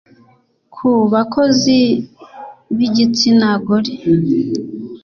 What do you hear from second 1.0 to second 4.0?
bakozi b’igitsina gore)